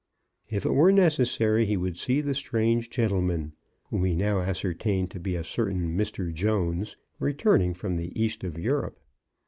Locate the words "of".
8.43-8.57